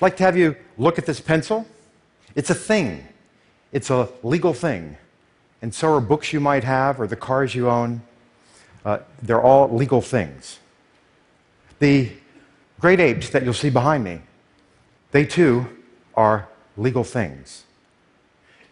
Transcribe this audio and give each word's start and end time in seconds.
I'd 0.00 0.02
like 0.02 0.16
to 0.16 0.22
have 0.22 0.34
you 0.34 0.56
look 0.78 0.98
at 0.98 1.04
this 1.04 1.20
pencil. 1.20 1.66
It's 2.34 2.48
a 2.48 2.54
thing, 2.54 3.06
it's 3.70 3.90
a 3.90 4.08
legal 4.22 4.54
thing. 4.54 4.96
And 5.60 5.74
so 5.74 5.94
are 5.94 6.00
books 6.00 6.32
you 6.32 6.40
might 6.40 6.64
have 6.64 6.98
or 6.98 7.06
the 7.06 7.16
cars 7.16 7.54
you 7.54 7.68
own. 7.68 8.00
Uh, 8.82 9.00
they're 9.22 9.42
all 9.42 9.68
legal 9.68 10.00
things. 10.00 10.58
The 11.80 12.12
great 12.80 12.98
apes 12.98 13.28
that 13.28 13.42
you'll 13.42 13.52
see 13.52 13.68
behind 13.68 14.02
me, 14.02 14.22
they 15.10 15.26
too 15.26 15.66
are 16.14 16.48
legal 16.78 17.04
things. 17.04 17.64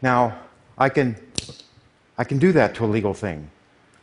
Now, 0.01 0.39
I 0.79 0.89
can, 0.89 1.15
I 2.17 2.25
can 2.25 2.39
do 2.39 2.53
that 2.53 2.75
to 2.77 2.87
a 2.87 2.87
legal 2.87 3.13
thing. 3.13 3.51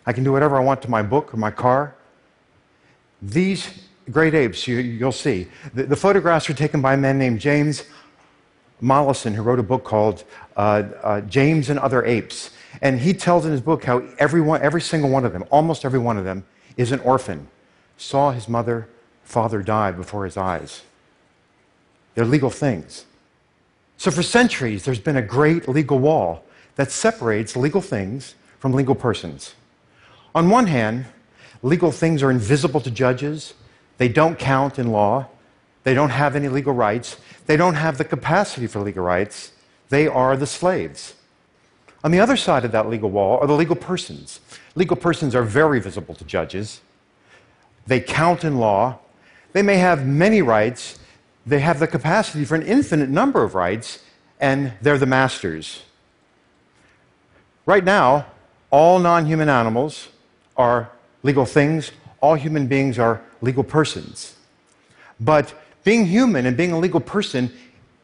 I 0.05 0.13
can 0.13 0.23
do 0.23 0.31
whatever 0.31 0.57
I 0.57 0.63
want 0.63 0.83
to 0.83 0.91
my 0.91 1.01
book 1.01 1.33
or 1.33 1.37
my 1.37 1.49
car. 1.49 1.95
These 3.19 3.67
great 4.11 4.33
apes, 4.33 4.67
you, 4.67 5.03
will 5.03 5.11
see, 5.11 5.47
the, 5.73 5.83
the, 5.83 5.95
photographs 5.95 6.47
were 6.47 6.55
taken 6.55 6.81
by 6.81 6.93
a 6.93 6.97
man 6.97 7.17
named 7.17 7.39
James 7.39 7.83
Mollison, 8.81 9.33
who 9.33 9.41
wrote 9.41 9.59
a 9.59 9.63
book 9.63 9.83
called 9.83 10.23
uh, 10.55 10.83
uh, 11.01 11.21
James 11.21 11.69
and 11.69 11.79
Other 11.79 12.03
Apes. 12.05 12.51
And 12.81 12.99
he 12.99 13.13
tells 13.13 13.45
in 13.45 13.51
his 13.51 13.61
book 13.61 13.85
how 13.85 14.03
everyone, 14.19 14.61
every 14.61 14.81
single 14.81 15.09
one 15.09 15.25
of 15.25 15.33
them, 15.33 15.45
almost 15.49 15.85
every 15.85 15.99
one 15.99 16.17
of 16.17 16.25
them, 16.25 16.45
is 16.77 16.91
an 16.91 16.99
orphan, 16.99 17.47
saw 17.97 18.31
his 18.31 18.49
mother, 18.49 18.87
father 19.23 19.61
die 19.61 19.91
before 19.91 20.25
his 20.25 20.37
eyes. 20.37 20.83
They're 22.13 22.25
legal 22.25 22.49
things. 22.49 23.05
So 23.97 24.11
for 24.11 24.23
centuries, 24.23 24.83
there's 24.83 24.99
been 24.99 25.17
a 25.17 25.21
great 25.21 25.67
legal 25.67 25.99
wall 25.99 26.43
that 26.75 26.91
separates 26.91 27.55
legal 27.55 27.81
things 27.81 28.35
from 28.59 28.73
legal 28.73 28.95
persons. 28.95 29.55
On 30.33 30.49
one 30.49 30.67
hand, 30.67 31.05
legal 31.63 31.91
things 31.91 32.21
are 32.21 32.29
invisible 32.29 32.81
to 32.81 32.91
judges, 32.91 33.53
they 33.97 34.07
don't 34.07 34.37
count 34.37 34.79
in 34.79 34.91
law, 34.91 35.27
they 35.83 35.93
don't 35.93 36.09
have 36.09 36.35
any 36.35 36.49
legal 36.49 36.73
rights, 36.73 37.17
they 37.45 37.57
don't 37.57 37.75
have 37.75 37.97
the 37.97 38.03
capacity 38.03 38.67
for 38.67 38.79
legal 38.79 39.03
rights, 39.03 39.51
they 39.89 40.07
are 40.07 40.35
the 40.35 40.47
slaves. 40.47 41.13
On 42.03 42.11
the 42.11 42.19
other 42.19 42.37
side 42.37 42.65
of 42.65 42.71
that 42.71 42.87
legal 42.87 43.09
wall 43.09 43.39
are 43.39 43.47
the 43.47 43.53
legal 43.53 43.75
persons. 43.75 44.39
Legal 44.75 44.95
persons 44.95 45.33
are 45.33 45.43
very 45.43 45.79
visible 45.79 46.13
to 46.15 46.23
judges. 46.23 46.81
They 47.87 47.99
count 47.99 48.43
in 48.43 48.59
law. 48.59 48.99
They 49.53 49.61
may 49.61 49.77
have 49.77 50.05
many 50.05 50.41
rights. 50.41 50.99
They 51.45 51.59
have 51.59 51.79
the 51.79 51.87
capacity 51.87 52.45
for 52.45 52.55
an 52.55 52.63
infinite 52.63 53.09
number 53.09 53.43
of 53.43 53.55
rights, 53.55 54.03
and 54.39 54.73
they're 54.81 54.97
the 54.97 55.05
masters. 55.05 55.83
Right 57.65 57.83
now, 57.83 58.27
all 58.69 58.99
non 58.99 59.25
human 59.25 59.49
animals 59.49 60.09
are 60.57 60.91
legal 61.23 61.45
things, 61.45 61.91
all 62.25 62.33
human 62.33 62.65
beings 62.65 62.97
are 62.97 63.21
legal 63.41 63.63
persons. 63.63 64.35
But 65.19 65.53
being 65.83 66.07
human 66.07 66.47
and 66.47 66.57
being 66.57 66.71
a 66.71 66.79
legal 66.79 66.99
person 66.99 67.53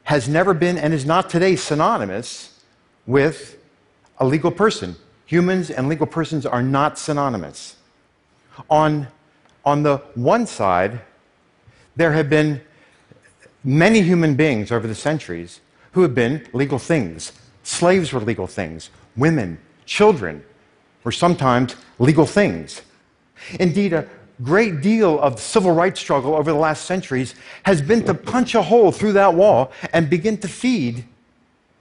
has 0.04 0.30
never 0.30 0.54
been 0.54 0.78
and 0.78 0.94
is 0.94 1.08
not 1.08 1.28
today 1.28 1.56
synonymous 1.56 2.62
with 3.08 3.58
a 4.20 4.26
legal 4.26 4.52
person. 4.52 4.96
Humans 5.26 5.72
and 5.72 5.90
legal 5.90 6.06
persons 6.06 6.46
are 6.46 6.62
not 6.62 7.00
synonymous. 7.00 7.78
On, 8.70 9.08
on 9.66 9.82
the 9.82 9.98
one 10.14 10.46
side, 10.46 11.02
there 11.96 12.12
have 12.12 12.30
been 12.30 12.62
many 13.64 14.02
human 14.04 14.36
beings 14.36 14.72
over 14.72 14.86
the 14.88 14.94
centuries 14.94 15.62
who 15.94 16.04
have 16.04 16.14
been 16.14 16.48
legal 16.54 16.78
things. 16.78 17.32
Slaves 17.64 18.14
were 18.14 18.20
legal 18.20 18.46
things. 18.46 18.92
Women, 19.18 19.58
children 19.86 20.44
were 21.04 21.12
sometimes 21.12 21.76
legal 21.98 22.28
things. 22.28 22.84
Indeed, 23.60 23.94
a 23.94 24.08
great 24.44 24.82
deal 24.82 25.20
of 25.20 25.40
civil 25.40 25.72
rights 25.72 26.00
struggle 26.00 26.36
over 26.36 26.52
the 26.52 26.58
last 26.58 26.86
centuries 26.86 27.36
has 27.64 27.82
been 27.82 28.04
to 28.06 28.14
punch 28.14 28.56
a 28.56 28.62
hole 28.62 28.92
through 28.92 29.14
that 29.14 29.34
wall 29.34 29.72
and 29.94 30.10
begin 30.10 30.38
to 30.40 30.48
feed 30.48 31.06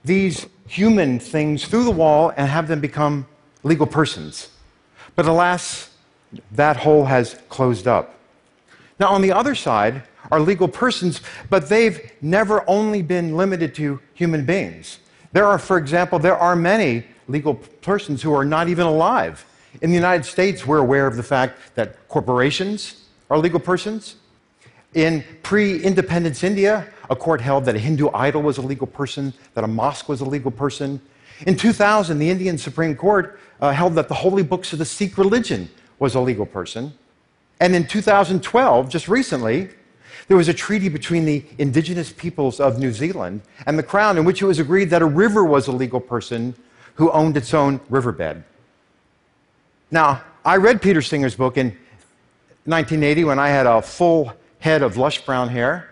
these 0.03 0.45
human 0.67 1.19
things 1.19 1.65
through 1.65 1.83
the 1.83 1.91
wall 1.91 2.31
and 2.37 2.47
have 2.47 2.67
them 2.67 2.79
become 2.79 3.27
legal 3.63 3.87
persons. 3.87 4.49
But 5.15 5.25
alas, 5.25 5.89
that 6.51 6.77
hole 6.77 7.05
has 7.05 7.39
closed 7.49 7.87
up. 7.87 8.15
Now, 8.99 9.07
on 9.07 9.21
the 9.21 9.31
other 9.31 9.55
side 9.55 10.03
are 10.31 10.39
legal 10.39 10.67
persons, 10.67 11.21
but 11.49 11.67
they've 11.67 12.11
never 12.21 12.63
only 12.69 13.01
been 13.01 13.35
limited 13.35 13.73
to 13.75 13.99
human 14.13 14.45
beings. 14.45 14.99
There 15.33 15.45
are, 15.45 15.57
for 15.57 15.77
example, 15.77 16.19
there 16.19 16.37
are 16.37 16.55
many 16.55 17.05
legal 17.27 17.55
persons 17.55 18.21
who 18.21 18.33
are 18.33 18.45
not 18.45 18.69
even 18.69 18.85
alive. 18.85 19.45
In 19.79 19.89
the 19.89 19.95
United 19.95 20.25
States, 20.25 20.67
we're 20.67 20.79
aware 20.79 21.07
of 21.07 21.15
the 21.15 21.23
fact 21.23 21.75
that 21.75 22.07
corporations 22.09 23.05
are 23.29 23.37
legal 23.37 23.59
persons. 23.59 24.17
In 24.93 25.23
pre 25.43 25.81
independence 25.81 26.43
India, 26.43 26.87
a 27.09 27.15
court 27.15 27.39
held 27.39 27.63
that 27.65 27.75
a 27.75 27.79
Hindu 27.79 28.09
idol 28.13 28.41
was 28.41 28.57
a 28.57 28.61
legal 28.61 28.87
person, 28.87 29.33
that 29.53 29.63
a 29.63 29.67
mosque 29.67 30.09
was 30.09 30.19
a 30.19 30.25
legal 30.25 30.51
person. 30.51 30.99
In 31.47 31.55
2000, 31.55 32.19
the 32.19 32.29
Indian 32.29 32.57
Supreme 32.57 32.95
Court 32.95 33.39
uh, 33.61 33.71
held 33.71 33.95
that 33.95 34.09
the 34.09 34.13
holy 34.13 34.43
books 34.43 34.73
of 34.73 34.79
the 34.79 34.85
Sikh 34.85 35.17
religion 35.17 35.69
was 35.99 36.15
a 36.15 36.19
legal 36.19 36.45
person. 36.45 36.93
And 37.61 37.73
in 37.73 37.87
2012, 37.87 38.89
just 38.89 39.07
recently, 39.07 39.69
there 40.27 40.37
was 40.37 40.49
a 40.49 40.53
treaty 40.53 40.89
between 40.89 41.25
the 41.25 41.45
indigenous 41.57 42.11
peoples 42.11 42.59
of 42.59 42.77
New 42.77 42.91
Zealand 42.91 43.41
and 43.65 43.77
the 43.77 43.83
Crown 43.83 44.17
in 44.17 44.25
which 44.25 44.41
it 44.41 44.45
was 44.45 44.59
agreed 44.59 44.89
that 44.89 45.01
a 45.01 45.05
river 45.05 45.45
was 45.45 45.67
a 45.67 45.71
legal 45.71 45.99
person 45.99 46.55
who 46.95 47.11
owned 47.11 47.37
its 47.37 47.53
own 47.53 47.79
riverbed. 47.89 48.43
Now, 49.91 50.23
I 50.43 50.57
read 50.57 50.81
Peter 50.81 51.01
Singer's 51.01 51.35
book 51.35 51.57
in 51.57 51.67
1980 52.65 53.25
when 53.25 53.39
I 53.39 53.49
had 53.49 53.67
a 53.67 53.81
full 53.81 54.33
head 54.59 54.81
of 54.81 54.97
lush 54.97 55.25
brown 55.25 55.49
hair, 55.49 55.89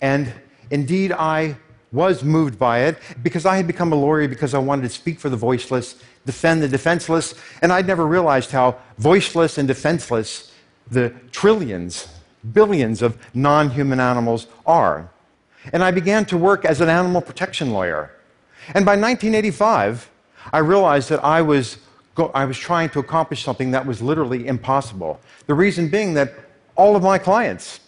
and 0.00 0.32
Indeed, 0.70 1.12
I 1.12 1.56
was 1.92 2.24
moved 2.24 2.58
by 2.58 2.80
it 2.80 2.98
because 3.22 3.46
I 3.46 3.56
had 3.56 3.66
become 3.66 3.92
a 3.92 3.96
lawyer 3.96 4.26
because 4.28 4.54
I 4.54 4.58
wanted 4.58 4.82
to 4.82 4.88
speak 4.88 5.20
for 5.20 5.28
the 5.28 5.36
voiceless, 5.36 6.02
defend 6.24 6.62
the 6.62 6.68
defenseless, 6.68 7.34
and 7.62 7.72
I'd 7.72 7.86
never 7.86 8.06
realized 8.06 8.50
how 8.50 8.78
voiceless 8.98 9.58
and 9.58 9.68
defenseless 9.68 10.52
the 10.90 11.10
trillions, 11.30 12.08
billions 12.52 13.02
of 13.02 13.16
non 13.34 13.70
human 13.70 14.00
animals 14.00 14.48
are. 14.66 15.08
And 15.72 15.82
I 15.82 15.90
began 15.90 16.24
to 16.26 16.36
work 16.36 16.64
as 16.64 16.80
an 16.80 16.88
animal 16.88 17.20
protection 17.20 17.72
lawyer. 17.72 18.10
And 18.74 18.84
by 18.84 18.92
1985, 18.92 20.10
I 20.52 20.58
realized 20.58 21.08
that 21.10 21.24
I 21.24 21.42
was, 21.42 21.78
go- 22.16 22.32
I 22.34 22.44
was 22.44 22.58
trying 22.58 22.88
to 22.90 22.98
accomplish 22.98 23.44
something 23.44 23.70
that 23.70 23.86
was 23.86 24.02
literally 24.02 24.48
impossible. 24.48 25.20
The 25.46 25.54
reason 25.54 25.88
being 25.88 26.14
that 26.14 26.34
all 26.74 26.96
of 26.96 27.04
my 27.04 27.18
clients, 27.18 27.78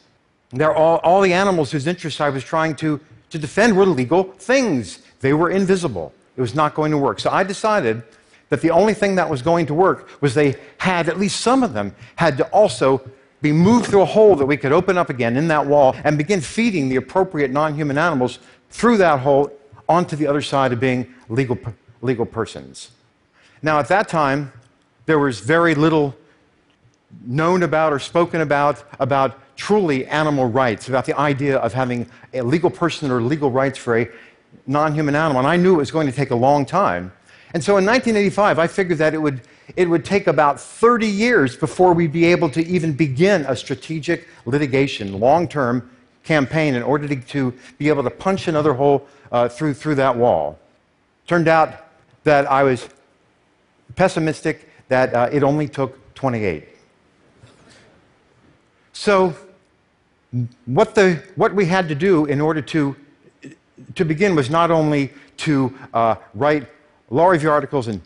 they're 0.51 0.75
all, 0.75 0.99
all 0.99 1.21
the 1.21 1.33
animals 1.33 1.73
whose 1.73 1.89
interests 1.89 2.21
I 2.21 2.29
was 2.29 2.45
trying 2.45 2.77
to, 2.77 3.01
to 3.31 3.39
defend 3.39 3.77
were 3.77 3.85
legal 3.85 4.25
things. 4.39 5.01
They 5.21 5.33
were 5.33 5.51
invisible. 5.51 6.13
It 6.37 6.41
was 6.41 6.55
not 6.55 6.75
going 6.75 6.93
to 6.93 6.99
work. 6.99 7.19
So 7.19 7.31
I 7.31 7.43
decided 7.43 8.05
that 8.51 8.63
the 8.63 8.71
only 8.71 8.95
thing 8.95 9.17
that 9.17 9.29
was 9.29 9.43
going 9.43 9.67
to 9.67 9.75
work 9.75 10.23
was 10.23 10.35
they 10.35 10.57
had, 10.79 11.09
at 11.09 11.19
least 11.19 11.41
some 11.41 11.63
of 11.63 11.73
them, 11.73 11.95
had 12.17 12.37
to 12.39 12.47
also 12.49 13.03
be 13.41 13.53
moved 13.53 13.87
through 13.87 14.03
a 14.03 14.07
hole 14.07 14.37
that 14.37 14.47
we 14.47 14.57
could 14.57 14.73
open 14.73 14.97
up 14.97 15.11
again 15.11 15.37
in 15.37 15.49
that 15.49 15.67
wall 15.67 15.95
and 16.05 16.17
begin 16.17 16.41
feeding 16.41 16.89
the 16.89 16.97
appropriate 16.97 17.51
non 17.51 17.75
human 17.75 17.99
animals 17.99 18.39
through 18.71 18.97
that 18.99 19.21
hole 19.21 19.51
onto 19.89 20.17
the 20.17 20.27
other 20.27 20.43
side 20.43 20.73
of 20.73 20.81
being 20.81 21.13
legal, 21.29 21.59
legal 22.03 22.27
persons. 22.27 22.91
Now, 23.63 23.79
at 23.79 23.89
that 23.89 24.09
time, 24.09 24.53
there 25.07 25.19
was 25.19 25.41
very 25.41 25.75
little 25.75 26.15
known 27.25 27.63
about 27.63 27.93
or 27.93 27.99
spoken 27.99 28.41
about 28.41 28.85
about 29.01 29.39
truly 29.57 30.07
animal 30.07 30.47
rights, 30.47 30.89
about 30.89 31.05
the 31.05 31.19
idea 31.19 31.59
of 31.59 31.73
having 31.73 32.07
a 32.33 32.43
legal 32.43 32.71
person 32.71 33.11
or 33.11 33.21
legal 33.21 33.51
rights 33.51 33.77
for 33.77 33.99
a 33.99 34.09
non 34.67 34.95
human 34.95 35.15
animal. 35.15 35.41
And 35.41 35.49
I 35.49 35.57
knew 35.57 35.75
it 35.75 35.79
was 35.79 35.91
going 35.91 36.07
to 36.07 36.13
take 36.13 36.31
a 36.31 36.37
long 36.37 36.65
time. 36.65 37.13
And 37.55 37.65
so 37.65 37.77
in 37.79 37.85
1985, 37.85 38.59
I 38.59 38.67
figured 38.67 38.99
that 38.99 39.15
it 39.15 39.19
would, 39.19 39.41
it 39.75 39.89
would 39.89 40.05
take 40.05 40.27
about 40.27 40.61
30 40.61 41.07
years 41.07 41.57
before 41.57 41.93
we'd 41.93 42.13
be 42.13 42.27
able 42.27 42.51
to 42.51 42.65
even 42.67 42.93
begin 42.93 43.45
a 43.49 43.57
strategic 43.57 44.29
litigation, 44.45 45.19
long 45.19 45.49
term 45.49 45.91
campaign 46.25 46.75
in 46.75 46.83
order 46.83 47.09
to, 47.09 47.17
to, 47.17 47.55
be 47.79 47.89
able 47.89 48.03
to 48.03 48.11
punch 48.11 48.49
another 48.49 48.75
hole 48.75 49.09
uh, 49.33 49.49
through, 49.49 49.73
through 49.73 49.95
that 49.95 50.15
wall. 50.15 50.59
Turned 51.27 51.49
out 51.49 51.87
that 52.25 52.51
I 52.51 52.63
was 52.63 52.89
pessimistic 53.97 54.69
that 54.89 55.15
uh, 55.15 55.29
it 55.33 55.43
only 55.43 55.69
took 55.69 56.15
28. 56.15 56.69
So 58.93 59.35
what, 60.67 60.95
the, 60.95 61.23
what 61.37 61.55
we 61.55 61.67
had 61.67 61.89
to 61.89 61.95
do 61.95 62.27
in 62.27 62.41
order 62.41 62.61
to, 62.63 62.97
to 63.95 64.05
begin 64.05 64.35
was 64.35 64.51
not 64.51 64.71
only 64.71 65.13
to 65.39 65.77
uh, 65.95 66.17
write 66.35 66.67
law 67.11 67.29
review 67.29 67.51
articles 67.51 67.89
and 67.89 68.01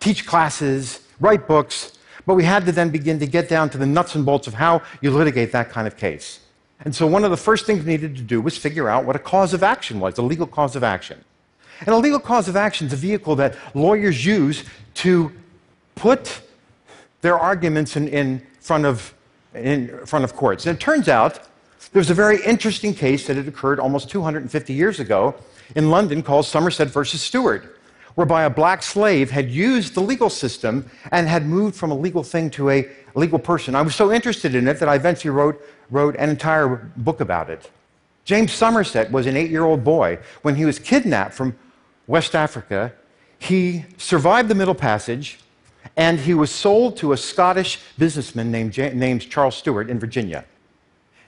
teach 0.00 0.26
classes, 0.26 1.00
write 1.20 1.46
books, 1.46 1.98
but 2.26 2.34
we 2.34 2.44
had 2.44 2.64
to 2.66 2.72
then 2.72 2.90
begin 2.90 3.18
to 3.18 3.26
get 3.26 3.48
down 3.48 3.70
to 3.70 3.78
the 3.78 3.86
nuts 3.86 4.14
and 4.14 4.24
bolts 4.24 4.46
of 4.46 4.54
how 4.54 4.82
you 5.00 5.10
litigate 5.10 5.52
that 5.52 5.70
kind 5.70 5.86
of 5.86 5.96
case. 5.96 6.40
And 6.84 6.94
so 6.94 7.06
one 7.06 7.24
of 7.24 7.30
the 7.30 7.36
first 7.36 7.66
things 7.66 7.84
we 7.84 7.92
needed 7.92 8.16
to 8.16 8.22
do 8.22 8.40
was 8.40 8.56
figure 8.56 8.88
out 8.88 9.04
what 9.04 9.14
a 9.14 9.18
cause 9.18 9.52
of 9.52 9.62
action 9.62 10.00
was, 10.00 10.16
a 10.18 10.22
legal 10.22 10.46
cause 10.46 10.76
of 10.76 10.82
action. 10.82 11.24
And 11.80 11.88
a 11.88 11.96
legal 11.96 12.20
cause 12.20 12.48
of 12.48 12.56
action 12.56 12.86
is 12.86 12.92
a 12.92 12.96
vehicle 12.96 13.36
that 13.36 13.56
lawyers 13.74 14.24
use 14.24 14.64
to 14.94 15.32
put 15.94 16.40
their 17.20 17.38
arguments 17.38 17.96
in, 17.96 18.08
in, 18.08 18.46
front, 18.60 18.84
of, 18.84 19.14
in 19.54 20.04
front 20.06 20.24
of 20.24 20.34
courts. 20.36 20.66
And 20.66 20.76
it 20.76 20.80
turns 20.80 21.08
out 21.08 21.40
There 21.92 22.00
was 22.00 22.10
a 22.10 22.14
very 22.14 22.40
interesting 22.44 22.94
case 22.94 23.26
that 23.26 23.36
had 23.36 23.48
occurred 23.48 23.80
almost 23.80 24.10
250 24.10 24.72
years 24.72 25.00
ago 25.00 25.34
in 25.74 25.90
London 25.90 26.22
called 26.22 26.46
Somerset 26.46 26.88
versus 26.88 27.20
Stewart, 27.20 27.80
whereby 28.14 28.44
a 28.44 28.50
black 28.50 28.82
slave 28.82 29.30
had 29.30 29.50
used 29.50 29.94
the 29.94 30.00
legal 30.00 30.30
system 30.30 30.88
and 31.10 31.26
had 31.26 31.46
moved 31.46 31.74
from 31.74 31.90
a 31.90 31.94
legal 31.96 32.22
thing 32.22 32.48
to 32.50 32.70
a 32.70 32.88
legal 33.16 33.40
person. 33.40 33.74
I 33.74 33.82
was 33.82 33.96
so 33.96 34.12
interested 34.12 34.54
in 34.54 34.68
it 34.68 34.78
that 34.78 34.88
I 34.88 34.94
eventually 34.94 35.30
wrote, 35.30 35.60
wrote 35.90 36.14
an 36.16 36.30
entire 36.30 36.90
book 36.96 37.20
about 37.20 37.50
it. 37.50 37.68
James 38.24 38.52
Somerset 38.52 39.10
was 39.10 39.26
an 39.26 39.36
eight 39.36 39.50
year 39.50 39.64
old 39.64 39.82
boy. 39.82 40.18
When 40.42 40.54
he 40.54 40.64
was 40.64 40.78
kidnapped 40.78 41.34
from 41.34 41.56
West 42.10 42.34
Africa, 42.34 42.92
he 43.38 43.84
survived 43.96 44.48
the 44.48 44.54
Middle 44.56 44.74
Passage 44.74 45.38
and 45.96 46.18
he 46.18 46.34
was 46.34 46.50
sold 46.50 46.96
to 46.96 47.12
a 47.12 47.16
Scottish 47.16 47.78
businessman 47.98 48.50
named, 48.50 48.76
named 48.76 49.30
Charles 49.30 49.54
Stewart 49.54 49.88
in 49.88 50.00
Virginia. 50.00 50.44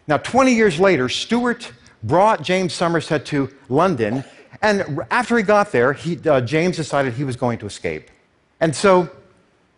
Now, 0.08 0.17
20 0.17 0.52
years 0.52 0.81
later, 0.81 1.08
Stewart 1.08 1.70
brought 2.02 2.43
James 2.43 2.73
Somerset 2.73 3.25
to 3.26 3.49
London, 3.69 4.25
and 4.61 4.99
after 5.12 5.37
he 5.37 5.44
got 5.44 5.70
there, 5.70 5.93
he, 5.93 6.19
uh, 6.29 6.40
James 6.40 6.76
decided 6.76 7.14
he 7.14 7.23
was 7.23 7.37
going 7.37 7.58
to 7.58 7.67
escape. 7.67 8.11
And 8.58 8.75
so, 8.75 9.08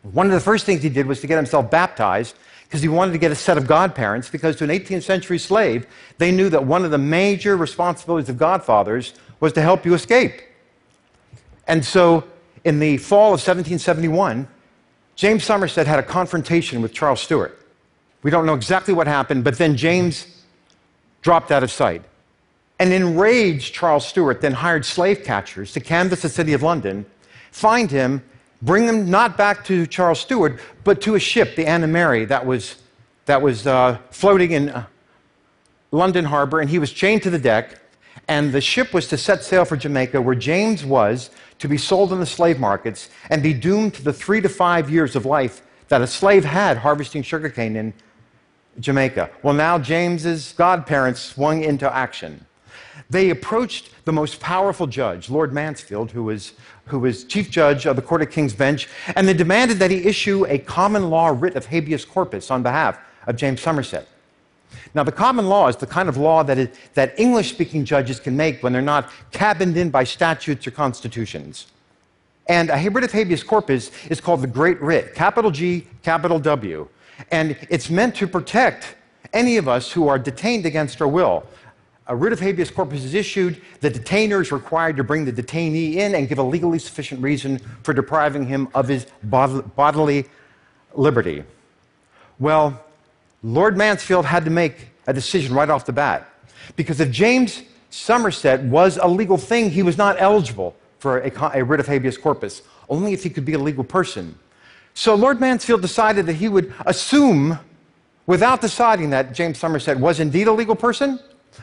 one 0.03 0.27
of 0.27 0.33
the 0.33 0.41
first 0.41 0.65
things 0.65 0.83
he 0.83 0.89
did 0.89 1.07
was 1.07 1.21
to 1.21 1.27
get 1.27 1.37
himself 1.37 1.71
baptized 1.71 2.35
because 2.65 2.81
he 2.81 2.89
wanted 2.89 3.13
to 3.13 3.19
get 3.19 3.31
a 3.31 3.37
set 3.37 3.59
of 3.59 3.67
godparents, 3.67 4.31
because 4.31 4.57
to 4.57 4.65
an 4.65 4.71
18th 4.71 5.03
century 5.03 5.39
slave, 5.39 5.87
they 6.17 6.33
knew 6.33 6.49
that 6.49 6.65
one 6.65 6.83
of 6.83 6.91
the 6.91 6.99
major 6.99 7.59
responsibilities 7.59 8.31
of 8.31 8.39
godfathers 8.39 9.13
was 9.41 9.53
to 9.53 9.61
help 9.61 9.85
you 9.85 9.93
escape. 9.93 10.41
And 11.67 11.85
so, 11.85 12.25
in 12.65 12.79
the 12.79 12.97
fall 12.99 13.29
of 13.29 13.41
1771, 13.41 14.49
James 15.17 15.45
Somerset 15.45 15.87
had 15.87 15.99
a 15.99 16.03
confrontation 16.03 16.83
with 16.83 16.93
Charles 16.93 17.21
Stewart. 17.21 17.59
We 18.23 18.31
don't 18.31 18.47
know 18.47 18.55
exactly 18.55 18.95
what 18.95 19.07
happened, 19.07 19.45
but 19.45 19.59
then 19.59 19.77
James 19.77 20.27
dropped 21.23 21.51
out 21.51 21.63
of 21.63 21.71
sight. 21.71 22.03
An 22.79 22.91
enraged 22.91 23.75
Charles 23.75 24.07
Stewart 24.07 24.41
then 24.41 24.53
hired 24.53 24.85
slave 24.85 25.23
catchers 25.23 25.73
to 25.73 25.81
canvass 25.81 26.23
the 26.23 26.29
city 26.29 26.53
of 26.53 26.63
London, 26.63 27.07
find 27.53 27.91
him, 27.91 28.23
bring 28.63 28.85
him 28.85 29.11
not 29.11 29.37
back 29.37 29.65
to 29.67 29.87
Charles 29.87 30.21
Stewart, 30.21 30.59
but 30.83 31.01
to 31.03 31.15
a 31.15 31.21
ship, 31.21 31.55
the 31.55 31.67
Anna 31.67 31.87
Mary, 31.87 32.25
that 32.25 32.45
was, 32.45 32.77
that 33.27 33.41
was 33.41 33.67
uh, 33.67 33.99
floating 34.11 34.51
in 34.51 34.71
uh, 34.71 34.87
London 35.93 36.25
harbor, 36.25 36.61
and 36.61 36.69
he 36.69 36.79
was 36.79 36.93
chained 36.93 37.23
to 37.23 37.31
the 37.31 37.39
deck. 37.39 37.81
And 38.29 38.53
the 38.53 38.61
ship 38.61 38.95
was 38.95 39.07
to 39.09 39.19
set 39.19 39.45
sail 39.45 39.65
for 39.65 39.77
Jamaica, 39.77 40.21
where 40.21 40.35
James 40.35 40.85
was 40.85 41.31
to 41.59 41.69
be 41.69 41.77
sold 41.77 42.13
in 42.13 42.21
the 42.21 42.27
slave 42.27 42.59
markets 42.59 43.11
and 43.31 43.43
be 43.43 43.53
doomed 43.53 43.95
to 43.95 44.03
the 44.03 44.13
three 44.13 44.41
to 44.41 44.49
five 44.49 44.91
years 44.91 45.15
of 45.15 45.27
life 45.27 45.63
that 45.89 46.01
a 46.01 46.07
slave 46.07 46.45
had 46.45 46.79
harvesting 46.79 47.23
sugarcane 47.23 47.77
in 47.77 47.93
Jamaica. 48.81 49.31
Well, 49.43 49.55
now 49.55 49.79
James's 49.79 50.53
godparents 50.53 51.21
swung 51.21 51.63
into 51.63 51.93
action. 51.95 52.47
They 53.11 53.31
approached 53.31 53.91
the 54.05 54.13
most 54.13 54.41
powerful 54.41 54.87
judge, 54.87 55.29
Lord 55.29 55.53
Mansfield, 55.53 56.11
who 56.11 56.25
was, 56.25 56.53
who 56.87 56.99
was 56.99 57.25
chief 57.25 57.51
judge 57.51 57.87
of 57.87 57.97
the 57.97 58.03
Court 58.03 58.23
of 58.23 58.31
King's 58.31 58.55
Bench, 58.55 58.89
and 59.15 59.29
they 59.29 59.35
demanded 59.35 59.79
that 59.79 59.91
he 59.91 60.07
issue 60.07 60.47
a 60.49 60.59
common 60.59 61.11
law 61.11 61.29
writ 61.29 61.55
of 61.55 61.67
habeas 61.67 62.05
corpus 62.05 62.51
on 62.51 62.63
behalf 62.63 62.99
of 63.27 63.37
James 63.37 63.61
Somerset. 63.61 64.09
Now, 64.95 65.03
the 65.03 65.13
common 65.13 65.49
law 65.49 65.69
is 65.69 65.77
the 65.77 65.87
kind 65.87 66.09
of 66.09 66.17
law 66.17 66.43
that, 66.45 66.73
that 66.95 67.19
English 67.19 67.51
speaking 67.51 67.85
judges 67.85 68.21
can 68.21 68.37
make 68.37 68.63
when 68.63 68.73
they're 68.73 68.83
not 68.83 69.11
cabined 69.33 69.77
in 69.77 69.91
by 69.91 70.05
statutes 70.05 70.67
or 70.67 70.71
constitutions. 70.71 71.67
And 72.47 72.71
a 72.71 72.91
writ 72.91 73.05
of 73.05 73.13
habeas 73.13 73.43
corpus 73.43 73.91
is 74.07 74.21
called 74.21 74.43
the 74.43 74.47
Great 74.47 74.81
Writ, 74.83 75.15
capital 75.15 75.51
G, 75.51 75.87
capital 76.03 76.39
W. 76.39 76.89
And 77.31 77.57
it's 77.71 77.89
meant 77.91 78.15
to 78.17 78.27
protect 78.27 78.97
any 79.33 79.57
of 79.57 79.69
us 79.69 79.91
who 79.91 80.09
are 80.09 80.19
detained 80.19 80.67
against 80.67 81.01
our 81.01 81.09
will. 81.09 81.47
A 82.07 82.15
writ 82.15 82.35
of 82.35 82.41
habeas 82.41 82.71
corpus 82.71 83.03
is 83.03 83.15
issued. 83.15 83.63
The 83.81 83.89
detainer 83.89 84.43
is 84.43 84.53
required 84.53 84.97
to 84.99 85.05
bring 85.05 85.25
the 85.25 85.33
detainee 85.33 85.95
in 85.95 86.15
and 86.15 86.29
give 86.29 86.39
a 86.39 86.43
legally 86.43 86.79
sufficient 86.79 87.23
reason 87.23 87.59
for 87.83 87.95
depriving 87.95 88.47
him 88.47 88.69
of 88.75 88.89
his 88.89 89.07
bodily 89.23 90.27
liberty. 90.95 91.45
Well, 92.39 92.85
Lord 93.45 93.77
Mansfield 93.77 94.25
had 94.25 94.47
to 94.47 94.51
make 94.51 94.89
a 95.07 95.13
decision 95.13 95.55
right 95.55 95.69
off 95.69 95.85
the 95.85 95.93
bat. 95.93 96.27
Because 96.77 96.99
if 96.99 97.11
James 97.11 97.63
Somerset 97.91 98.63
was 98.63 98.97
a 98.97 99.07
legal 99.07 99.37
thing, 99.37 99.71
he 99.71 99.83
was 99.83 99.99
not 99.99 100.17
eligible 100.19 100.75
for 100.99 101.19
a, 101.19 101.61
a 101.61 101.63
writ 101.63 101.79
of 101.79 101.87
habeas 101.87 102.17
corpus, 102.17 102.63
only 102.89 103.13
if 103.13 103.23
he 103.23 103.29
could 103.29 103.45
be 103.45 103.53
a 103.53 103.59
legal 103.59 103.85
person. 103.85 104.37
So 104.95 105.15
Lord 105.15 105.41
Mansfield 105.41 105.83
decided 105.83 106.25
that 106.27 106.35
he 106.35 106.49
would 106.49 106.73
assume, 106.87 107.59
without 108.27 108.63
deciding 108.63 109.11
that 109.11 109.35
James 109.35 109.59
Somerset 109.59 110.01
was 110.01 110.21
indeed 110.21 110.49
a 110.49 110.53
legal 110.53 110.75
person, 110.75 111.21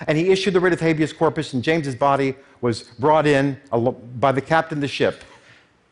and 0.08 0.16
he 0.18 0.30
issued 0.30 0.54
the 0.54 0.60
writ 0.60 0.74
of 0.74 0.80
habeas 0.80 1.12
corpus, 1.12 1.54
and 1.54 1.64
James's 1.64 1.96
body 1.96 2.36
was 2.62 2.84
brought 2.84 3.26
in 3.26 3.60
by 4.20 4.32
the 4.32 4.42
captain 4.42 4.78
of 4.78 4.82
the 4.82 4.88
ship. 4.88 5.24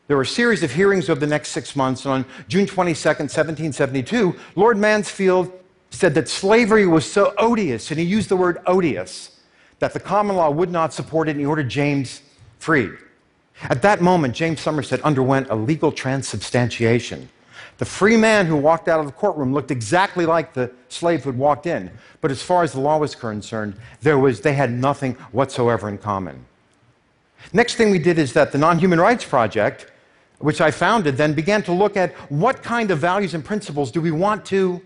There 0.08 0.18
were 0.18 0.24
a 0.24 0.28
series 0.28 0.62
of 0.62 0.72
hearings 0.72 1.10
over 1.10 1.20
the 1.20 1.28
next 1.28 1.50
six 1.50 1.76
months, 1.76 2.06
and 2.06 2.14
on 2.14 2.26
June 2.48 2.68
22, 2.68 2.94
1772, 3.10 4.36
Lord 4.56 4.78
Mansfield 4.78 5.59
said 5.90 6.14
that 6.16 6.30
slavery 6.30 6.86
was 6.86 7.10
so 7.10 7.34
odious, 7.38 7.92
and 7.92 8.00
he 8.00 8.06
used 8.06 8.30
the 8.30 8.38
word 8.38 8.60
odious, 8.66 9.40
that 9.80 9.94
the 9.94 10.00
common 10.00 10.36
law 10.36 10.50
would 10.50 10.72
not 10.72 10.94
support 10.94 11.28
it, 11.28 11.32
and 11.32 11.40
he 11.40 11.46
ordered 11.46 11.70
James 11.70 12.22
freed. 12.60 12.92
At 13.64 13.82
that 13.82 14.02
moment, 14.02 14.36
James 14.36 14.62
Somerset 14.62 15.02
underwent 15.02 15.50
a 15.50 15.56
legal 15.56 15.92
transubstantiation. 15.92 17.30
The 17.78 17.86
free 17.86 18.18
man 18.18 18.46
who 18.46 18.56
walked 18.58 18.88
out 18.88 19.00
of 19.00 19.06
the 19.06 19.12
courtroom 19.12 19.54
looked 19.54 19.72
exactly 19.72 20.26
like 20.26 20.54
the 20.54 20.72
slave 20.90 21.24
who 21.24 21.30
had 21.30 21.40
walked 21.40 21.66
in, 21.66 21.90
but 22.22 22.30
as 22.30 22.42
far 22.42 22.64
as 22.64 22.74
the 22.74 22.80
law 22.80 22.98
was 22.98 23.16
concerned, 23.16 23.76
there 24.02 24.20
was, 24.20 24.42
they 24.42 24.54
had 24.54 24.72
nothing 24.72 25.14
whatsoever 25.32 25.88
in 25.88 25.98
common. 25.98 26.46
Next 27.54 27.76
thing 27.76 27.90
we 27.90 28.00
did 28.00 28.20
is 28.20 28.34
that 28.34 28.52
the 28.52 28.58
Non 28.58 28.80
Human 28.80 29.00
Rights 29.00 29.24
Project, 29.24 29.92
which 30.40 30.60
I 30.60 30.72
founded, 30.72 31.16
then 31.16 31.34
began 31.34 31.64
to 31.64 31.72
look 31.72 31.96
at 31.96 32.14
what 32.30 32.62
kind 32.62 32.92
of 32.92 33.00
values 33.00 33.34
and 33.34 33.44
principles 33.44 33.92
do 33.92 34.02
we 34.02 34.12
want 34.12 34.46
to 34.48 34.82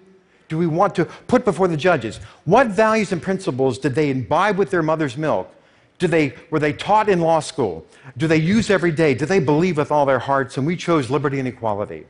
do 0.54 0.58
we 0.60 0.68
want 0.68 0.94
to 0.94 1.06
put 1.06 1.44
before 1.46 1.68
the 1.68 1.76
judges? 1.76 2.18
What 2.46 2.68
values 2.68 3.12
and 3.12 3.20
principles 3.20 3.80
did 3.80 3.96
they 3.96 4.12
imbibe 4.12 4.56
with 4.56 4.70
their 4.70 4.84
mother's 4.84 5.18
milk? 5.18 5.52
Do 5.98 6.06
they, 6.08 6.36
were 6.52 6.60
they 6.60 6.74
taught 6.74 7.10
in 7.10 7.22
law 7.22 7.40
school? 7.40 7.88
Do 8.18 8.28
they 8.28 8.38
use 8.38 8.70
every 8.70 8.92
day? 8.92 9.16
Do 9.16 9.26
they 9.26 9.40
believe 9.40 9.78
with 9.78 9.92
all 9.92 10.06
their 10.06 10.20
hearts? 10.20 10.56
And 10.56 10.68
we 10.68 10.76
chose 10.76 11.10
liberty 11.10 11.40
and 11.40 11.48
equality. 11.48 12.06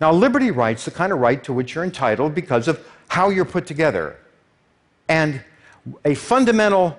Now, 0.00 0.10
liberty 0.10 0.50
rights, 0.50 0.84
the 0.84 0.90
kind 0.90 1.12
of 1.12 1.20
right 1.20 1.44
to 1.44 1.52
which 1.52 1.76
you're 1.76 1.84
entitled 1.84 2.34
because 2.34 2.66
of 2.66 2.84
how 3.06 3.28
you're 3.28 3.44
put 3.44 3.68
together. 3.68 4.18
And 5.08 5.40
a 6.04 6.16
fundamental, 6.16 6.98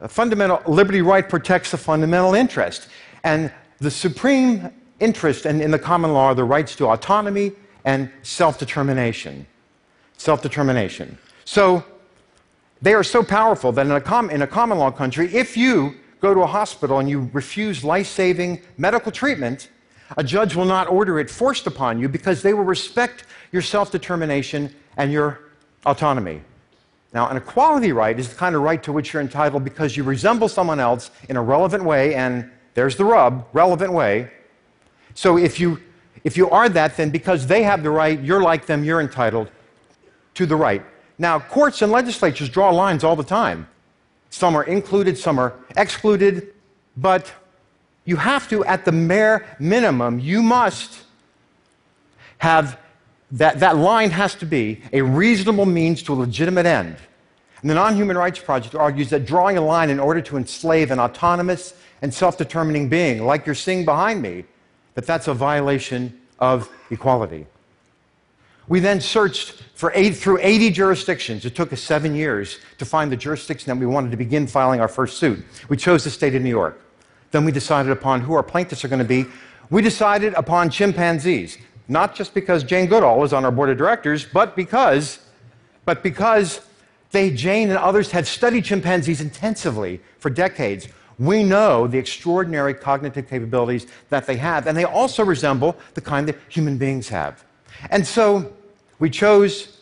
a 0.00 0.08
fundamental 0.08 0.62
liberty 0.66 1.02
right 1.02 1.28
protects 1.28 1.72
the 1.72 1.76
fundamental 1.76 2.34
interest. 2.34 2.88
And 3.22 3.52
the 3.80 3.90
supreme 3.90 4.72
interest 4.98 5.44
in, 5.44 5.60
in 5.60 5.70
the 5.70 5.78
common 5.78 6.14
law 6.14 6.28
are 6.28 6.34
the 6.34 6.44
rights 6.44 6.74
to 6.76 6.86
autonomy 6.86 7.52
and 7.84 8.10
self 8.22 8.58
determination. 8.58 9.46
Self 10.20 10.42
determination. 10.42 11.16
So, 11.46 11.82
they 12.82 12.92
are 12.92 13.02
so 13.02 13.22
powerful 13.22 13.72
that 13.72 13.86
in 13.86 13.92
a, 13.92 14.02
com- 14.02 14.28
in 14.28 14.42
a 14.42 14.46
common 14.46 14.76
law 14.76 14.90
country, 14.90 15.34
if 15.34 15.56
you 15.56 15.94
go 16.20 16.34
to 16.34 16.40
a 16.40 16.46
hospital 16.46 16.98
and 16.98 17.08
you 17.08 17.30
refuse 17.32 17.82
life 17.82 18.06
saving 18.06 18.60
medical 18.76 19.10
treatment, 19.10 19.70
a 20.18 20.22
judge 20.22 20.54
will 20.54 20.66
not 20.66 20.88
order 20.88 21.18
it 21.18 21.30
forced 21.30 21.66
upon 21.66 21.98
you 21.98 22.06
because 22.06 22.42
they 22.42 22.52
will 22.52 22.64
respect 22.64 23.24
your 23.50 23.62
self 23.62 23.90
determination 23.90 24.74
and 24.98 25.10
your 25.10 25.40
autonomy. 25.86 26.42
Now, 27.14 27.30
an 27.30 27.38
equality 27.38 27.92
right 27.92 28.20
is 28.20 28.28
the 28.28 28.34
kind 28.34 28.54
of 28.54 28.60
right 28.60 28.82
to 28.82 28.92
which 28.92 29.14
you're 29.14 29.22
entitled 29.22 29.64
because 29.64 29.96
you 29.96 30.02
resemble 30.02 30.48
someone 30.50 30.80
else 30.80 31.10
in 31.30 31.38
a 31.38 31.42
relevant 31.42 31.82
way, 31.82 32.14
and 32.14 32.50
there's 32.74 32.94
the 32.94 33.06
rub 33.06 33.46
relevant 33.54 33.94
way. 33.94 34.30
So 35.14 35.38
if 35.38 35.58
you, 35.58 35.80
if 36.24 36.36
you 36.36 36.50
are 36.50 36.68
that, 36.68 36.98
then 36.98 37.08
because 37.08 37.46
they 37.46 37.62
have 37.62 37.82
the 37.82 37.88
right, 37.88 38.20
you're 38.20 38.42
like 38.42 38.66
them, 38.66 38.84
you're 38.84 39.00
entitled 39.00 39.50
to 40.40 40.46
the 40.46 40.56
right. 40.56 40.82
Now, 41.18 41.38
courts 41.38 41.82
and 41.82 41.92
legislatures 41.92 42.48
draw 42.48 42.70
lines 42.70 43.04
all 43.04 43.14
the 43.14 43.22
time. 43.24 43.68
Some 44.30 44.56
are 44.56 44.64
included, 44.64 45.18
some 45.18 45.38
are 45.38 45.54
excluded, 45.76 46.54
but 46.96 47.30
you 48.06 48.16
have 48.16 48.48
to, 48.48 48.64
at 48.64 48.86
the 48.86 48.92
mere 48.92 49.46
minimum, 49.58 50.18
you 50.18 50.42
must 50.42 51.02
have 52.38 52.78
that, 53.32 53.60
that 53.60 53.76
line 53.76 54.10
has 54.10 54.34
to 54.36 54.46
be 54.46 54.80
a 54.94 55.02
reasonable 55.02 55.66
means 55.66 56.02
to 56.04 56.14
a 56.14 56.16
legitimate 56.16 56.64
end. 56.64 56.96
And 57.60 57.68
the 57.68 57.74
Non 57.74 57.94
Human 57.94 58.16
Rights 58.16 58.38
Project 58.38 58.74
argues 58.74 59.10
that 59.10 59.26
drawing 59.26 59.58
a 59.58 59.60
line 59.60 59.90
in 59.90 60.00
order 60.00 60.22
to 60.22 60.38
enslave 60.38 60.90
an 60.90 60.98
autonomous 60.98 61.74
and 62.00 62.12
self 62.12 62.38
determining 62.38 62.88
being, 62.88 63.26
like 63.26 63.44
you're 63.44 63.54
seeing 63.54 63.84
behind 63.84 64.22
me, 64.22 64.44
that 64.94 65.06
that's 65.06 65.28
a 65.28 65.34
violation 65.34 66.18
of 66.38 66.70
equality. 66.90 67.46
We 68.70 68.78
then 68.78 69.00
searched 69.00 69.64
for 69.74 69.90
eight, 69.96 70.12
through 70.12 70.38
80 70.40 70.70
jurisdictions. 70.70 71.44
It 71.44 71.56
took 71.56 71.72
us 71.72 71.82
seven 71.82 72.14
years 72.14 72.60
to 72.78 72.84
find 72.84 73.10
the 73.10 73.16
jurisdiction 73.16 73.66
that 73.66 73.76
we 73.76 73.84
wanted 73.84 74.12
to 74.12 74.16
begin 74.16 74.46
filing 74.46 74.80
our 74.80 74.86
first 74.86 75.18
suit. 75.18 75.44
We 75.68 75.76
chose 75.76 76.04
the 76.04 76.10
state 76.10 76.36
of 76.36 76.42
New 76.42 76.50
York. 76.50 76.80
Then 77.32 77.44
we 77.44 77.50
decided 77.50 77.90
upon 77.90 78.20
who 78.20 78.32
our 78.34 78.44
plaintiffs 78.44 78.84
are 78.84 78.88
going 78.88 79.00
to 79.00 79.04
be. 79.04 79.26
We 79.70 79.82
decided 79.82 80.34
upon 80.34 80.70
chimpanzees, 80.70 81.58
not 81.88 82.14
just 82.14 82.32
because 82.32 82.62
Jane 82.62 82.86
Goodall 82.86 83.18
was 83.18 83.32
on 83.32 83.44
our 83.44 83.50
board 83.50 83.70
of 83.70 83.76
directors, 83.76 84.24
but 84.24 84.54
because, 84.54 85.18
but 85.84 86.04
because 86.04 86.60
They, 87.10 87.32
Jane 87.32 87.70
and 87.70 87.78
others, 87.78 88.12
had 88.12 88.24
studied 88.24 88.64
chimpanzees 88.64 89.20
intensively 89.20 90.00
for 90.20 90.30
decades. 90.30 90.86
We 91.18 91.42
know 91.42 91.88
the 91.88 91.98
extraordinary 91.98 92.72
cognitive 92.72 93.28
capabilities 93.28 93.88
that 94.10 94.26
they 94.26 94.36
have, 94.36 94.68
and 94.68 94.78
they 94.78 94.84
also 94.84 95.24
resemble 95.24 95.76
the 95.94 96.00
kind 96.00 96.28
that 96.28 96.38
human 96.48 96.78
beings 96.78 97.08
have. 97.08 97.44
And 97.90 98.06
so 98.06 98.52
we 99.00 99.10
chose 99.10 99.78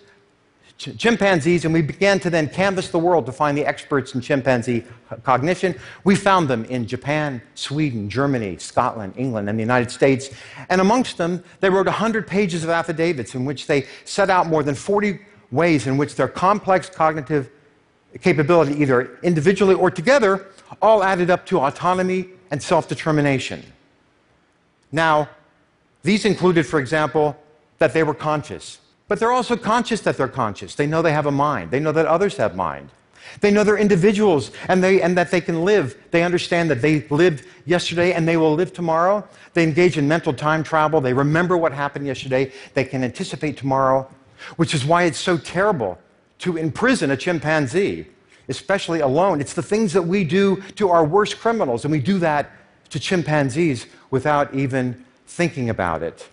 ch- 0.79 0.97
chimpanzees 0.97 1.65
and 1.65 1.75
we 1.75 1.83
began 1.83 2.19
to 2.21 2.31
then 2.31 2.49
canvass 2.49 2.89
the 2.89 2.99
world 2.99 3.27
to 3.27 3.33
find 3.33 3.59
the 3.59 3.67
experts 3.67 4.15
in 4.15 4.21
chimpanzee 4.21 4.85
cognition. 5.25 5.75
We 6.05 6.15
found 6.15 6.49
them 6.49 6.65
in 6.67 6.87
Japan, 6.87 7.43
Sweden, 7.55 8.09
Germany, 8.09 8.57
Scotland, 8.59 9.15
England, 9.17 9.51
and 9.51 9.59
the 9.59 9.63
United 9.63 9.91
States. 9.91 10.31
And 10.71 10.81
amongst 10.81 11.19
them, 11.19 11.45
they 11.61 11.69
wrote 11.69 11.87
100 11.87 12.27
pages 12.27 12.65
of 12.65 12.71
affidavits 12.71 13.35
in 13.35 13.45
which 13.45 13.67
they 13.67 13.87
set 14.05 14.31
out 14.31 14.47
more 14.47 14.63
than 14.63 14.75
40 14.75 15.19
ways 15.51 15.87
in 15.87 15.97
which 15.97 16.15
their 16.15 16.29
complex 16.29 16.89
cognitive 16.89 17.51
capability, 18.21 18.81
either 18.81 19.19
individually 19.23 19.75
or 19.75 19.91
together, 19.91 20.47
all 20.81 21.03
added 21.03 21.31
up 21.31 21.45
to 21.47 21.61
autonomy 21.61 22.29
and 22.51 22.63
self 22.63 22.89
determination. 22.89 23.63
Now, 24.93 25.29
these 26.03 26.25
included, 26.25 26.67
for 26.67 26.79
example, 26.79 27.37
that 27.79 27.93
they 27.93 28.03
were 28.03 28.15
conscious. 28.15 28.79
But 29.09 29.19
they're 29.19 29.33
also 29.33 29.57
conscious 29.57 30.03
that 30.03 30.17
they're 30.17 30.29
conscious. 30.29 30.75
They 30.75 30.87
know 30.87 31.03
they 31.03 31.13
have 31.13 31.27
a 31.27 31.33
mind. 31.33 31.71
They 31.71 31.81
know 31.81 31.93
that 31.93 32.07
others 32.07 32.37
have 32.37 32.55
mind. 32.55 32.91
They 33.41 33.51
know 33.51 33.65
they're 33.65 33.77
individuals 33.77 34.53
and, 34.69 34.83
they, 34.83 35.03
and 35.03 35.17
that 35.19 35.31
they 35.31 35.41
can 35.41 35.65
live. 35.65 35.97
They 36.11 36.23
understand 36.23 36.71
that 36.71 36.81
they 36.81 37.01
lived 37.09 37.47
yesterday 37.67 38.13
and 38.13 38.27
they 38.27 38.37
will 38.37 38.55
live 38.55 38.73
tomorrow. 38.73 39.27
They 39.55 39.65
engage 39.65 39.99
in 39.99 40.07
mental 40.09 40.33
time 40.33 40.63
travel. 40.63 41.01
They 41.01 41.13
remember 41.13 41.57
what 41.57 41.73
happened 41.73 42.07
yesterday. 42.07 42.53
They 42.75 42.85
can 42.85 43.03
anticipate 43.03 43.57
tomorrow 43.57 44.09
which 44.57 44.75
is 44.75 44.85
why 44.85 45.05
it's 45.05 45.19
so 45.19 45.37
terrible 45.37 45.99
to 46.41 46.57
imprison 46.57 47.11
a 47.11 47.17
chimpanzee, 47.17 48.07
especially 48.49 49.01
alone. 49.01 49.41
It's 49.41 49.55
the 49.55 49.63
things 49.63 49.93
that 49.93 50.03
we 50.03 50.25
do 50.25 50.63
to 50.77 50.91
our 50.91 51.05
worst 51.05 51.39
criminals, 51.39 51.85
and 51.85 51.93
we 51.93 52.01
do 52.01 52.19
that 52.19 52.51
to 52.91 53.01
chimpanzees 53.01 53.87
without 54.11 54.55
even 54.55 55.05
thinking 55.27 55.69
about 55.69 56.03
it. 56.03 56.29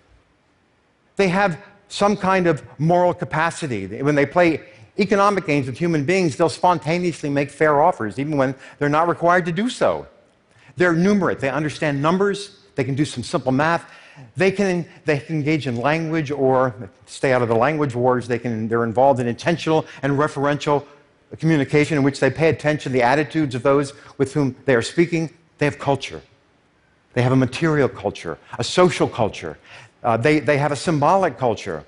They 1.18 1.30
have 1.30 1.58
some 1.88 2.18
kind 2.18 2.48
of 2.48 2.64
moral 2.80 3.14
capacity. 3.14 4.02
When 4.02 4.16
they 4.16 4.26
play 4.26 4.62
economic 4.98 5.46
games 5.46 5.68
with 5.68 5.78
human 5.78 6.06
beings, 6.06 6.36
they'll 6.36 6.50
spontaneously 6.50 7.30
make 7.30 7.50
fair 7.50 7.82
offers, 7.82 8.18
even 8.20 8.38
when 8.38 8.56
they're 8.80 8.90
not 8.90 9.08
required 9.08 9.46
to 9.46 9.52
do 9.52 9.70
so. 9.70 10.08
They're 10.78 10.94
numerate, 10.94 11.40
they 11.40 11.50
understand 11.50 12.02
numbers, 12.02 12.60
they 12.76 12.84
can 12.84 12.96
do 12.96 13.06
some 13.06 13.24
simple 13.24 13.52
math, 13.52 13.90
they 14.36 14.52
can, 14.52 14.88
they 15.06 15.20
can 15.20 15.36
engage 15.36 15.68
in 15.68 15.78
language 15.78 16.32
or 16.32 16.90
stay 17.06 17.34
out 17.34 17.42
of 17.42 17.48
the 17.48 17.56
language 17.56 17.96
wars. 17.96 18.28
They 18.28 18.40
can, 18.40 18.68
they're 18.68 18.84
involved 18.84 19.20
in 19.20 19.28
intentional 19.28 19.86
and 20.02 20.14
referential 20.14 20.86
communication 21.40 21.98
in 21.98 22.04
which 22.04 22.20
they 22.20 22.30
pay 22.30 22.50
attention 22.50 22.92
to 22.92 22.94
the 22.94 23.04
attitudes 23.04 23.56
of 23.56 23.64
those 23.64 23.94
with 24.18 24.34
whom 24.34 24.56
they 24.66 24.76
are 24.76 24.82
speaking. 24.82 25.32
They 25.58 25.66
have 25.66 25.80
culture. 25.80 26.22
They 27.14 27.22
have 27.22 27.32
a 27.32 27.38
material 27.38 27.90
culture, 27.90 28.38
a 28.58 28.64
social 28.64 29.08
culture. 29.08 29.58
Uh, 30.06 30.16
they, 30.16 30.40
they 30.40 30.60
have 30.60 30.72
a 30.72 30.76
symbolic 30.76 31.36
culture. 31.36 31.84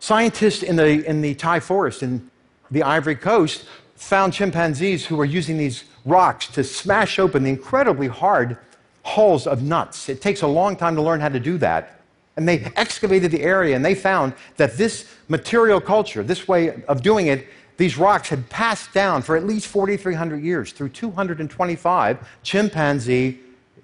Scientists 0.00 0.64
in 0.64 0.74
the, 0.74 1.06
in 1.06 1.20
the 1.20 1.36
Taï 1.36 1.62
forest 1.62 2.02
in 2.02 2.28
the 2.68 2.82
Ivory 2.82 3.14
Coast 3.14 3.64
found 3.94 4.32
chimpanzees 4.32 5.06
who 5.06 5.14
were 5.14 5.24
using 5.24 5.56
these 5.56 5.84
rocks 6.04 6.48
to 6.48 6.64
smash 6.64 7.20
open 7.20 7.44
the 7.44 7.50
incredibly 7.50 8.08
hard 8.08 8.58
hulls 9.04 9.46
of 9.46 9.62
nuts. 9.62 10.08
It 10.08 10.20
takes 10.20 10.42
a 10.42 10.48
long 10.48 10.74
time 10.74 10.96
to 10.96 11.02
learn 11.02 11.20
how 11.20 11.28
to 11.28 11.38
do 11.38 11.58
that. 11.58 12.00
And 12.36 12.48
they 12.48 12.72
excavated 12.74 13.30
the 13.30 13.42
area 13.42 13.76
and 13.76 13.84
they 13.84 13.94
found 13.94 14.34
that 14.56 14.76
this 14.76 15.08
material 15.28 15.80
culture, 15.80 16.24
this 16.24 16.48
way 16.48 16.82
of 16.84 17.02
doing 17.02 17.28
it, 17.28 17.46
these 17.76 17.96
rocks 17.96 18.30
had 18.30 18.48
passed 18.50 18.92
down 18.92 19.22
for 19.22 19.36
at 19.36 19.46
least 19.46 19.68
4,300 19.68 20.42
years 20.42 20.72
through 20.72 20.88
225 20.88 22.28
chimpanzee 22.42 23.38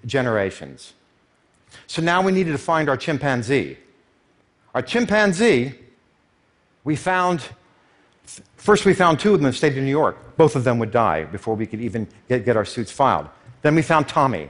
generations. 0.05 0.93
So 1.87 2.01
now 2.01 2.21
we 2.21 2.31
needed 2.31 2.51
to 2.51 2.57
find 2.57 2.89
our 2.89 2.97
chimpanzee. 2.97 3.77
Our 4.73 4.81
chimpanzee, 4.81 5.73
we 6.83 6.95
found, 6.95 7.41
first 8.55 8.85
we 8.85 8.93
found 8.93 9.19
two 9.19 9.33
of 9.33 9.39
them 9.39 9.45
in 9.45 9.51
the 9.51 9.57
state 9.57 9.77
of 9.77 9.83
New 9.83 9.89
York. 9.89 10.37
Both 10.37 10.55
of 10.55 10.63
them 10.63 10.79
would 10.79 10.91
die 10.91 11.23
before 11.25 11.55
we 11.55 11.65
could 11.65 11.81
even 11.81 12.07
get, 12.29 12.45
get 12.45 12.57
our 12.57 12.65
suits 12.65 12.91
filed. 12.91 13.27
Then 13.61 13.75
we 13.75 13.81
found 13.81 14.07
Tommy. 14.07 14.49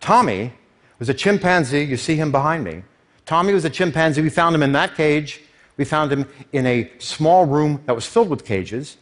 Tommy 0.00 0.52
was 0.98 1.08
a 1.08 1.14
chimpanzee. 1.14 1.82
You 1.84 1.96
see 1.96 2.16
him 2.16 2.30
behind 2.30 2.64
me. 2.64 2.82
Tommy 3.24 3.54
was 3.54 3.64
a 3.64 3.70
chimpanzee. 3.70 4.20
We 4.20 4.30
found 4.30 4.54
him 4.54 4.62
in 4.62 4.72
that 4.72 4.94
cage. 4.94 5.40
We 5.76 5.84
found 5.84 6.12
him 6.12 6.26
in 6.52 6.66
a 6.66 6.90
small 6.98 7.46
room 7.46 7.82
that 7.86 7.94
was 7.94 8.06
filled 8.06 8.28
with 8.28 8.44
cages 8.44 8.96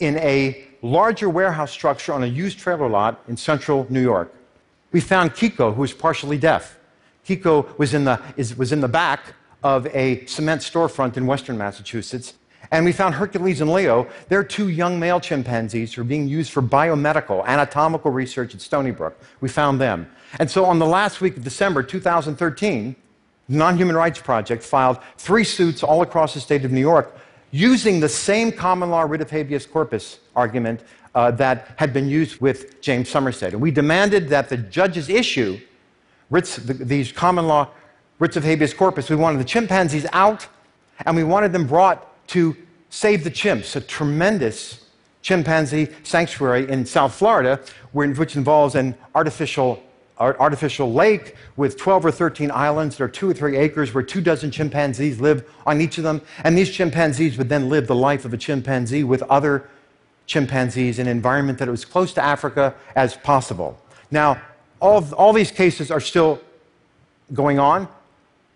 in 0.00 0.16
a 0.18 0.64
larger 0.82 1.28
warehouse 1.28 1.70
structure 1.70 2.12
on 2.12 2.22
a 2.22 2.26
used 2.26 2.58
trailer 2.58 2.88
lot 2.88 3.22
in 3.28 3.36
central 3.36 3.86
New 3.88 4.02
York. 4.02 4.34
We 4.92 5.00
found 5.00 5.32
Kiko, 5.32 5.74
who 5.74 5.82
was 5.82 5.92
partially 5.92 6.38
deaf. 6.38 6.78
Kiko 7.26 7.76
was 7.78 7.94
in 7.94 8.04
the, 8.04 8.20
is, 8.36 8.56
was 8.56 8.72
in 8.72 8.80
the 8.80 8.88
back 8.88 9.34
of 9.62 9.86
a 9.88 10.24
cement 10.26 10.62
storefront 10.62 11.16
in 11.16 11.26
western 11.26 11.58
Massachusetts. 11.58 12.34
And 12.70 12.84
we 12.84 12.92
found 12.92 13.14
Hercules 13.14 13.60
and 13.60 13.72
Leo. 13.72 14.06
They're 14.28 14.44
two 14.44 14.68
young 14.68 14.98
male 14.98 15.20
chimpanzees 15.20 15.94
who 15.94 16.02
are 16.02 16.04
being 16.04 16.28
used 16.28 16.52
for 16.52 16.62
biomedical, 16.62 17.44
anatomical 17.46 18.10
research 18.10 18.54
at 18.54 18.60
Stony 18.60 18.90
Brook. 18.90 19.18
We 19.40 19.48
found 19.48 19.80
them. 19.80 20.10
And 20.38 20.50
so 20.50 20.64
on 20.64 20.78
the 20.78 20.86
last 20.86 21.20
week 21.20 21.36
of 21.36 21.44
December 21.44 21.82
2013, 21.82 22.94
the 23.48 23.56
Non 23.56 23.76
Human 23.76 23.96
Rights 23.96 24.20
Project 24.20 24.62
filed 24.62 24.98
three 25.16 25.44
suits 25.44 25.82
all 25.82 26.02
across 26.02 26.34
the 26.34 26.40
state 26.40 26.64
of 26.64 26.72
New 26.72 26.80
York 26.80 27.16
using 27.50 28.00
the 28.00 28.08
same 28.08 28.52
common 28.52 28.90
law 28.90 29.02
writ 29.02 29.22
of 29.22 29.30
habeas 29.30 29.64
corpus 29.64 30.18
argument 30.36 30.82
uh, 31.14 31.30
that 31.32 31.74
had 31.76 31.92
been 31.92 32.08
used 32.08 32.40
with 32.40 32.80
James 32.80 33.08
Somerset. 33.08 33.52
And 33.52 33.62
we 33.62 33.70
demanded 33.70 34.28
that 34.28 34.48
the 34.48 34.56
judges 34.56 35.08
issue 35.08 35.60
writs, 36.30 36.56
the, 36.56 36.74
these 36.74 37.12
common 37.12 37.46
law 37.46 37.68
writs 38.18 38.36
of 38.36 38.44
habeas 38.44 38.74
corpus. 38.74 39.08
We 39.10 39.16
wanted 39.16 39.40
the 39.40 39.44
chimpanzees 39.44 40.06
out, 40.12 40.46
and 41.06 41.16
we 41.16 41.24
wanted 41.24 41.52
them 41.52 41.66
brought 41.66 42.26
to 42.28 42.56
Save 42.90 43.24
the 43.24 43.30
Chimps, 43.30 43.76
a 43.76 43.80
tremendous 43.80 44.86
chimpanzee 45.22 45.88
sanctuary 46.04 46.70
in 46.70 46.86
South 46.86 47.14
Florida, 47.14 47.60
which 47.92 48.36
involves 48.36 48.74
an 48.74 48.94
artificial 49.14 49.82
artificial 50.20 50.92
lake 50.92 51.36
with 51.56 51.76
12 51.76 52.06
or 52.06 52.10
13 52.10 52.50
islands. 52.50 52.96
that 52.96 53.04
are 53.04 53.08
two 53.08 53.30
or 53.30 53.34
three 53.34 53.56
acres 53.56 53.94
where 53.94 54.02
two 54.02 54.20
dozen 54.20 54.50
chimpanzees 54.50 55.20
live 55.20 55.48
on 55.64 55.80
each 55.80 55.98
of 55.98 56.04
them. 56.04 56.20
And 56.42 56.58
these 56.58 56.70
chimpanzees 56.70 57.38
would 57.38 57.48
then 57.48 57.68
live 57.68 57.86
the 57.86 57.94
life 57.94 58.24
of 58.24 58.34
a 58.34 58.36
chimpanzee 58.36 59.04
with 59.04 59.22
other 59.24 59.68
chimpanzees 60.28 61.00
in 61.00 61.08
an 61.08 61.10
environment 61.10 61.58
that 61.58 61.68
was 61.68 61.84
close 61.84 62.12
to 62.12 62.22
Africa 62.22 62.74
as 62.94 63.16
possible. 63.16 63.76
Now, 64.12 64.40
all, 64.80 65.04
all 65.14 65.32
these 65.32 65.50
cases 65.50 65.90
are 65.90 66.00
still 66.00 66.40
going 67.32 67.58
on. 67.58 67.88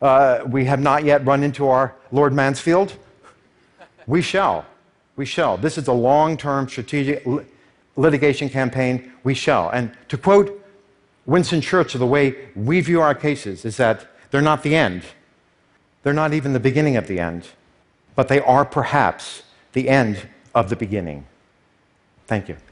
Uh, 0.01 0.43
we 0.47 0.67
have 0.67 0.81
not 0.81 1.05
yet 1.05 1.25
run 1.27 1.43
into 1.43 1.69
our 1.69 1.95
Lord 2.13 2.33
Mansfield. 2.33 2.93
We 4.07 4.23
shall. 4.23 4.65
We 5.17 5.25
shall. 5.27 5.57
This 5.57 5.79
is 5.79 5.89
a 5.89 5.93
long 5.93 6.37
term 6.37 6.69
strategic 6.69 7.27
litigation 7.97 8.49
campaign. 8.49 9.13
We 9.25 9.35
shall. 9.35 9.71
And 9.71 9.93
to 10.09 10.19
quote 10.19 10.63
Winston 11.27 11.61
Churchill, 11.61 12.01
the 12.01 12.07
way 12.07 12.49
we 12.55 12.81
view 12.81 13.01
our 13.01 13.15
cases 13.15 13.65
is 13.65 13.77
that 13.79 14.07
they're 14.31 14.43
not 14.43 14.63
the 14.63 14.77
end. 14.77 15.03
They're 16.03 16.13
not 16.13 16.35
even 16.35 16.53
the 16.53 16.61
beginning 16.61 16.97
of 16.97 17.07
the 17.07 17.21
end, 17.21 17.49
but 18.15 18.29
they 18.29 18.41
are 18.41 18.65
perhaps 18.65 19.43
the 19.73 19.89
end 19.89 20.29
of 20.55 20.69
the 20.69 20.77
beginning. 20.77 21.27
Thank 22.33 22.49
you. 22.49 22.72